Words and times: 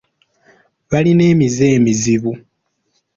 Balina 0.89 1.23
emize 1.33 1.65
emizibu 1.79 2.31